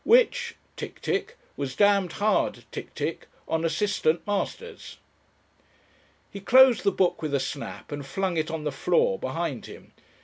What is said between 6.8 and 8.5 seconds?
the book with a snap and flung it